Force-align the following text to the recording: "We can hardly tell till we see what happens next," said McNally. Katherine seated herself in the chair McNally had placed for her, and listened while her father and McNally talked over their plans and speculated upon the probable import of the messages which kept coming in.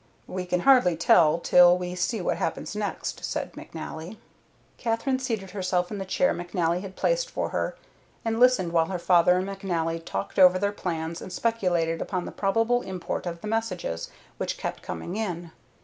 "We 0.25 0.47
can 0.47 0.61
hardly 0.61 0.97
tell 0.97 1.37
till 1.37 1.77
we 1.77 1.93
see 1.93 2.21
what 2.21 2.37
happens 2.37 2.75
next," 2.75 3.23
said 3.23 3.53
McNally. 3.53 4.17
Katherine 4.79 5.19
seated 5.19 5.51
herself 5.51 5.91
in 5.91 5.99
the 5.99 6.05
chair 6.05 6.33
McNally 6.33 6.81
had 6.81 6.95
placed 6.95 7.29
for 7.29 7.49
her, 7.49 7.75
and 8.25 8.39
listened 8.39 8.71
while 8.71 8.87
her 8.87 8.97
father 8.97 9.37
and 9.37 9.47
McNally 9.47 10.03
talked 10.03 10.39
over 10.39 10.57
their 10.57 10.71
plans 10.71 11.21
and 11.21 11.31
speculated 11.31 12.01
upon 12.01 12.25
the 12.25 12.31
probable 12.31 12.81
import 12.81 13.27
of 13.27 13.41
the 13.41 13.47
messages 13.47 14.09
which 14.37 14.57
kept 14.57 14.81
coming 14.81 15.17
in. 15.17 15.51